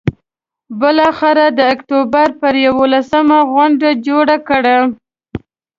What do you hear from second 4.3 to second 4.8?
کړه.